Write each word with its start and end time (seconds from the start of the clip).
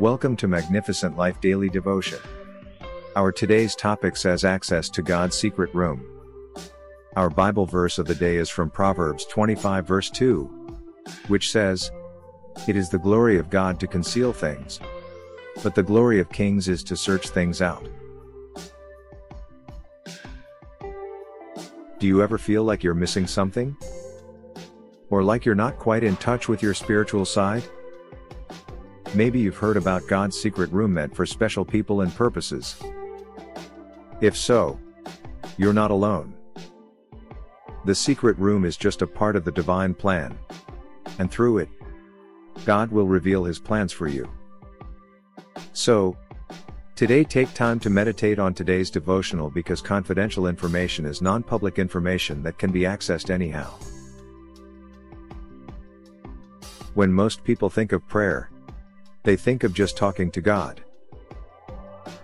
Welcome 0.00 0.34
to 0.36 0.48
Magnificent 0.48 1.18
Life 1.18 1.42
Daily 1.42 1.68
Devotion. 1.68 2.20
Our 3.16 3.30
today's 3.30 3.76
topic 3.76 4.16
says 4.16 4.46
access 4.46 4.88
to 4.88 5.02
God's 5.02 5.36
secret 5.36 5.74
room. 5.74 6.02
Our 7.16 7.28
Bible 7.28 7.66
verse 7.66 7.98
of 7.98 8.06
the 8.06 8.14
day 8.14 8.36
is 8.36 8.48
from 8.48 8.70
Proverbs 8.70 9.26
25 9.26 9.86
verse 9.86 10.08
2, 10.08 10.44
which 11.28 11.50
says, 11.50 11.92
It 12.66 12.76
is 12.76 12.88
the 12.88 12.98
glory 12.98 13.36
of 13.36 13.50
God 13.50 13.78
to 13.80 13.86
conceal 13.86 14.32
things, 14.32 14.80
but 15.62 15.74
the 15.74 15.82
glory 15.82 16.18
of 16.18 16.30
kings 16.30 16.66
is 16.66 16.82
to 16.84 16.96
search 16.96 17.28
things 17.28 17.60
out. 17.60 17.86
Do 21.98 22.06
you 22.06 22.22
ever 22.22 22.38
feel 22.38 22.64
like 22.64 22.82
you're 22.82 22.94
missing 22.94 23.26
something? 23.26 23.76
Or 25.10 25.22
like 25.22 25.44
you're 25.44 25.54
not 25.54 25.78
quite 25.78 26.04
in 26.04 26.16
touch 26.16 26.48
with 26.48 26.62
your 26.62 26.72
spiritual 26.72 27.26
side? 27.26 27.64
Maybe 29.12 29.40
you've 29.40 29.56
heard 29.56 29.76
about 29.76 30.06
God's 30.06 30.38
secret 30.38 30.70
room 30.70 30.94
meant 30.94 31.16
for 31.16 31.26
special 31.26 31.64
people 31.64 32.02
and 32.02 32.14
purposes. 32.14 32.76
If 34.20 34.36
so, 34.36 34.78
you're 35.58 35.72
not 35.72 35.90
alone. 35.90 36.32
The 37.86 37.94
secret 37.94 38.38
room 38.38 38.64
is 38.64 38.76
just 38.76 39.02
a 39.02 39.08
part 39.08 39.34
of 39.34 39.44
the 39.44 39.50
divine 39.50 39.94
plan. 39.94 40.38
And 41.18 41.28
through 41.28 41.58
it, 41.58 41.68
God 42.64 42.92
will 42.92 43.06
reveal 43.06 43.42
his 43.42 43.58
plans 43.58 43.92
for 43.92 44.06
you. 44.06 44.30
So, 45.72 46.16
today 46.94 47.24
take 47.24 47.52
time 47.52 47.80
to 47.80 47.90
meditate 47.90 48.38
on 48.38 48.54
today's 48.54 48.90
devotional 48.90 49.50
because 49.50 49.80
confidential 49.80 50.46
information 50.46 51.04
is 51.04 51.20
non-public 51.20 51.80
information 51.80 52.44
that 52.44 52.58
can 52.58 52.70
be 52.70 52.82
accessed 52.82 53.28
anyhow. 53.28 53.74
When 56.94 57.12
most 57.12 57.42
people 57.42 57.70
think 57.70 57.92
of 57.92 58.06
prayer, 58.06 58.50
they 59.22 59.36
think 59.36 59.64
of 59.64 59.74
just 59.74 59.96
talking 59.96 60.30
to 60.30 60.40
God. 60.40 60.82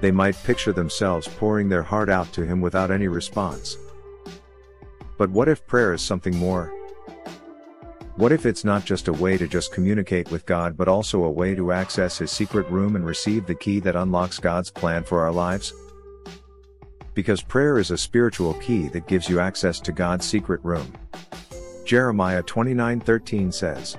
They 0.00 0.10
might 0.10 0.42
picture 0.44 0.72
themselves 0.72 1.28
pouring 1.28 1.68
their 1.68 1.82
heart 1.82 2.08
out 2.08 2.32
to 2.32 2.44
Him 2.44 2.60
without 2.60 2.90
any 2.90 3.08
response. 3.08 3.76
But 5.18 5.30
what 5.30 5.48
if 5.48 5.66
prayer 5.66 5.92
is 5.92 6.02
something 6.02 6.36
more? 6.36 6.72
What 8.16 8.32
if 8.32 8.44
it's 8.44 8.64
not 8.64 8.84
just 8.84 9.08
a 9.08 9.12
way 9.12 9.36
to 9.36 9.46
just 9.46 9.72
communicate 9.72 10.30
with 10.30 10.46
God 10.46 10.76
but 10.76 10.88
also 10.88 11.24
a 11.24 11.30
way 11.30 11.54
to 11.54 11.72
access 11.72 12.18
His 12.18 12.30
secret 12.30 12.66
room 12.68 12.96
and 12.96 13.04
receive 13.04 13.46
the 13.46 13.54
key 13.54 13.80
that 13.80 13.96
unlocks 13.96 14.38
God's 14.38 14.70
plan 14.70 15.04
for 15.04 15.20
our 15.20 15.32
lives? 15.32 15.72
Because 17.14 17.42
prayer 17.42 17.78
is 17.78 17.90
a 17.90 17.98
spiritual 17.98 18.54
key 18.54 18.88
that 18.88 19.06
gives 19.06 19.28
you 19.28 19.40
access 19.40 19.80
to 19.80 19.92
God's 19.92 20.26
secret 20.26 20.60
room. 20.64 20.92
Jeremiah 21.84 22.42
29:13 22.42 23.52
says, 23.52 23.96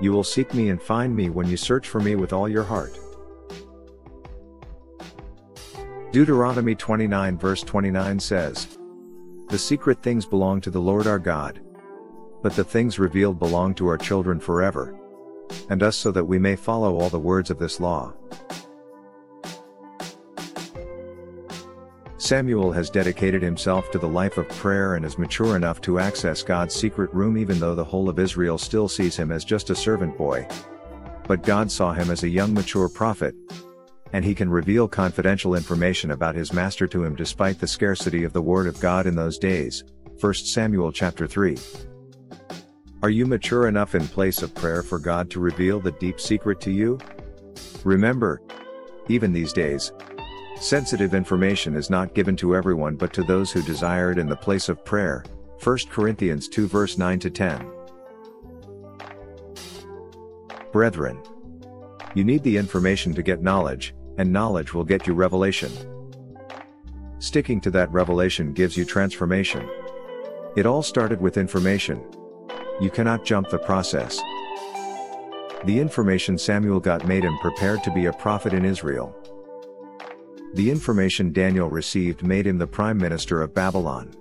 you 0.00 0.12
will 0.12 0.24
seek 0.24 0.52
me 0.54 0.70
and 0.70 0.80
find 0.80 1.14
me 1.14 1.30
when 1.30 1.48
you 1.48 1.56
search 1.56 1.88
for 1.88 2.00
me 2.00 2.14
with 2.14 2.32
all 2.32 2.48
your 2.48 2.64
heart. 2.64 2.98
Deuteronomy 6.12 6.74
29 6.74 7.38
verse 7.38 7.62
29 7.62 8.20
says, 8.20 8.78
The 9.48 9.58
secret 9.58 10.02
things 10.02 10.24
belong 10.24 10.60
to 10.60 10.70
the 10.70 10.80
Lord 10.80 11.06
our 11.06 11.18
God. 11.18 11.60
But 12.42 12.54
the 12.54 12.64
things 12.64 12.98
revealed 12.98 13.38
belong 13.38 13.74
to 13.76 13.88
our 13.88 13.98
children 13.98 14.38
forever. 14.38 14.94
And 15.70 15.82
us 15.82 15.96
so 15.96 16.12
that 16.12 16.24
we 16.24 16.38
may 16.38 16.56
follow 16.56 16.98
all 16.98 17.08
the 17.08 17.18
words 17.18 17.50
of 17.50 17.58
this 17.58 17.80
law. 17.80 18.12
Samuel 22.24 22.72
has 22.72 22.88
dedicated 22.88 23.42
himself 23.42 23.90
to 23.90 23.98
the 23.98 24.08
life 24.08 24.38
of 24.38 24.48
prayer 24.48 24.94
and 24.94 25.04
is 25.04 25.18
mature 25.18 25.56
enough 25.56 25.82
to 25.82 25.98
access 25.98 26.42
God's 26.42 26.74
secret 26.74 27.12
room 27.12 27.36
even 27.36 27.60
though 27.60 27.74
the 27.74 27.84
whole 27.84 28.08
of 28.08 28.18
Israel 28.18 28.56
still 28.56 28.88
sees 28.88 29.14
him 29.14 29.30
as 29.30 29.44
just 29.44 29.68
a 29.68 29.74
servant 29.74 30.16
boy. 30.16 30.48
But 31.28 31.42
God 31.42 31.70
saw 31.70 31.92
him 31.92 32.10
as 32.10 32.22
a 32.22 32.28
young 32.28 32.54
mature 32.54 32.88
prophet. 32.88 33.34
And 34.14 34.24
he 34.24 34.34
can 34.34 34.48
reveal 34.48 34.88
confidential 34.88 35.54
information 35.54 36.12
about 36.12 36.34
his 36.34 36.50
master 36.50 36.86
to 36.86 37.04
him 37.04 37.14
despite 37.14 37.60
the 37.60 37.68
scarcity 37.68 38.24
of 38.24 38.32
the 38.32 38.40
word 38.40 38.68
of 38.68 38.80
God 38.80 39.06
in 39.06 39.14
those 39.14 39.36
days. 39.36 39.84
1 40.18 40.32
Samuel 40.32 40.92
chapter 40.92 41.26
3. 41.26 41.58
Are 43.02 43.10
you 43.10 43.26
mature 43.26 43.68
enough 43.68 43.94
in 43.94 44.08
place 44.08 44.40
of 44.40 44.54
prayer 44.54 44.82
for 44.82 44.98
God 44.98 45.30
to 45.32 45.40
reveal 45.40 45.78
the 45.78 45.92
deep 45.92 46.18
secret 46.18 46.58
to 46.62 46.70
you? 46.70 46.98
Remember, 47.84 48.40
even 49.08 49.30
these 49.30 49.52
days, 49.52 49.92
Sensitive 50.64 51.12
information 51.12 51.76
is 51.76 51.90
not 51.90 52.14
given 52.14 52.34
to 52.36 52.56
everyone 52.56 52.96
but 52.96 53.12
to 53.12 53.22
those 53.22 53.52
who 53.52 53.60
desire 53.60 54.12
it 54.12 54.18
in 54.18 54.26
the 54.26 54.34
place 54.34 54.70
of 54.70 54.82
prayer. 54.82 55.22
1 55.62 55.78
Corinthians 55.90 56.48
2 56.48 56.66
verse 56.66 56.96
9 56.96 57.18
to 57.18 57.28
10. 57.28 57.70
Brethren, 60.72 61.22
you 62.14 62.24
need 62.24 62.42
the 62.42 62.56
information 62.56 63.12
to 63.12 63.22
get 63.22 63.42
knowledge, 63.42 63.94
and 64.16 64.32
knowledge 64.32 64.72
will 64.72 64.84
get 64.84 65.06
you 65.06 65.12
revelation. 65.12 65.70
Sticking 67.18 67.60
to 67.60 67.70
that 67.70 67.92
revelation 67.92 68.54
gives 68.54 68.74
you 68.74 68.86
transformation. 68.86 69.68
It 70.56 70.64
all 70.64 70.82
started 70.82 71.20
with 71.20 71.36
information. 71.36 72.02
You 72.80 72.88
cannot 72.88 73.26
jump 73.26 73.50
the 73.50 73.58
process. 73.58 74.18
The 75.66 75.78
information 75.78 76.38
Samuel 76.38 76.80
got 76.80 77.06
made 77.06 77.24
him 77.24 77.36
prepared 77.42 77.84
to 77.84 77.92
be 77.92 78.06
a 78.06 78.14
prophet 78.14 78.54
in 78.54 78.64
Israel. 78.64 79.14
The 80.54 80.70
information 80.70 81.32
Daniel 81.32 81.68
received 81.68 82.22
made 82.22 82.46
him 82.46 82.58
the 82.58 82.66
prime 82.66 82.96
minister 82.96 83.42
of 83.42 83.52
Babylon. 83.52 84.14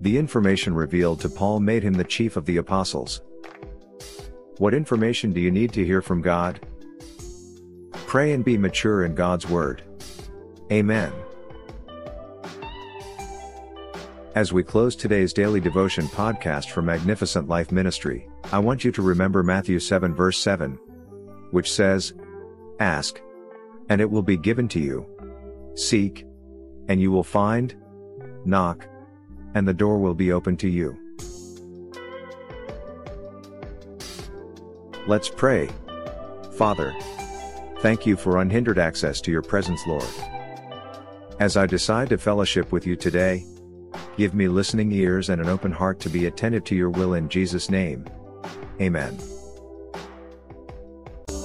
The 0.00 0.18
information 0.18 0.74
revealed 0.74 1.20
to 1.20 1.28
Paul 1.28 1.60
made 1.60 1.84
him 1.84 1.92
the 1.92 2.02
chief 2.02 2.36
of 2.36 2.44
the 2.46 2.56
apostles. 2.56 3.22
What 4.56 4.74
information 4.74 5.32
do 5.32 5.40
you 5.40 5.52
need 5.52 5.72
to 5.74 5.84
hear 5.84 6.02
from 6.02 6.20
God? 6.20 6.66
Pray 7.92 8.32
and 8.32 8.44
be 8.44 8.58
mature 8.58 9.04
in 9.04 9.14
God's 9.14 9.48
word. 9.48 9.84
Amen. 10.72 11.12
As 14.34 14.52
we 14.52 14.64
close 14.64 14.96
today's 14.96 15.32
daily 15.32 15.60
devotion 15.60 16.08
podcast 16.08 16.70
for 16.70 16.82
Magnificent 16.82 17.48
Life 17.48 17.70
Ministry, 17.70 18.28
I 18.50 18.58
want 18.58 18.84
you 18.84 18.90
to 18.90 19.02
remember 19.02 19.44
Matthew 19.44 19.78
7 19.78 20.12
verse 20.12 20.38
7, 20.38 20.76
which 21.52 21.70
says, 21.72 22.14
Ask, 22.80 23.20
and 23.88 24.00
it 24.00 24.10
will 24.10 24.22
be 24.22 24.36
given 24.36 24.68
to 24.68 24.80
you. 24.80 25.06
Seek, 25.74 26.24
and 26.88 27.00
you 27.00 27.10
will 27.10 27.24
find. 27.24 27.74
Knock, 28.44 28.86
and 29.54 29.66
the 29.66 29.74
door 29.74 29.98
will 29.98 30.14
be 30.14 30.32
open 30.32 30.56
to 30.58 30.68
you. 30.68 30.96
Let's 35.06 35.28
pray. 35.28 35.70
Father, 36.52 36.94
thank 37.80 38.04
you 38.04 38.16
for 38.16 38.38
unhindered 38.38 38.78
access 38.78 39.20
to 39.22 39.30
your 39.30 39.42
presence, 39.42 39.80
Lord. 39.86 40.04
As 41.40 41.56
I 41.56 41.66
decide 41.66 42.08
to 42.10 42.18
fellowship 42.18 42.72
with 42.72 42.86
you 42.86 42.96
today, 42.96 43.46
give 44.16 44.34
me 44.34 44.48
listening 44.48 44.92
ears 44.92 45.28
and 45.28 45.40
an 45.40 45.48
open 45.48 45.72
heart 45.72 46.00
to 46.00 46.08
be 46.08 46.26
attentive 46.26 46.64
to 46.64 46.74
your 46.74 46.90
will 46.90 47.14
in 47.14 47.28
Jesus' 47.28 47.70
name. 47.70 48.04
Amen. 48.80 49.16